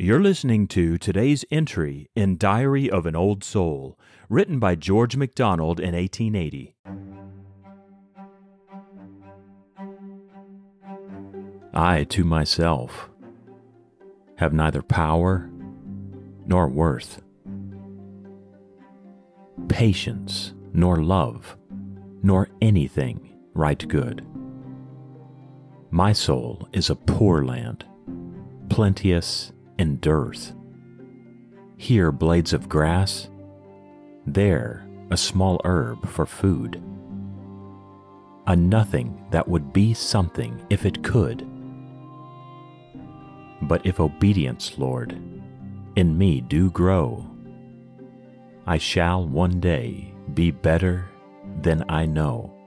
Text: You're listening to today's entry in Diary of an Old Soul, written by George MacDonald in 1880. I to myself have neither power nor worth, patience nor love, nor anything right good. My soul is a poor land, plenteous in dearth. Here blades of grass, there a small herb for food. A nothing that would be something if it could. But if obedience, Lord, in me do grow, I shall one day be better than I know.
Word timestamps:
You're 0.00 0.22
listening 0.22 0.68
to 0.68 0.96
today's 0.96 1.44
entry 1.50 2.08
in 2.14 2.36
Diary 2.36 2.88
of 2.88 3.04
an 3.04 3.16
Old 3.16 3.42
Soul, 3.42 3.98
written 4.28 4.60
by 4.60 4.76
George 4.76 5.16
MacDonald 5.16 5.80
in 5.80 5.92
1880. 5.92 6.76
I 11.74 12.04
to 12.04 12.22
myself 12.22 13.10
have 14.36 14.52
neither 14.52 14.82
power 14.82 15.50
nor 16.46 16.68
worth, 16.68 17.20
patience 19.66 20.54
nor 20.72 21.02
love, 21.02 21.56
nor 22.22 22.48
anything 22.62 23.36
right 23.52 23.88
good. 23.88 24.24
My 25.90 26.12
soul 26.12 26.68
is 26.72 26.88
a 26.88 26.94
poor 26.94 27.44
land, 27.44 27.84
plenteous 28.68 29.50
in 29.78 29.96
dearth. 29.96 30.52
Here 31.76 32.10
blades 32.10 32.52
of 32.52 32.68
grass, 32.68 33.28
there 34.26 34.88
a 35.10 35.16
small 35.16 35.60
herb 35.64 36.08
for 36.08 36.26
food. 36.26 36.82
A 38.46 38.56
nothing 38.56 39.24
that 39.30 39.48
would 39.48 39.72
be 39.72 39.94
something 39.94 40.60
if 40.70 40.84
it 40.84 41.02
could. 41.02 41.46
But 43.62 43.84
if 43.86 44.00
obedience, 44.00 44.78
Lord, 44.78 45.12
in 45.96 46.16
me 46.16 46.40
do 46.40 46.70
grow, 46.70 47.26
I 48.66 48.78
shall 48.78 49.26
one 49.26 49.60
day 49.60 50.12
be 50.34 50.50
better 50.50 51.08
than 51.62 51.84
I 51.88 52.06
know. 52.06 52.57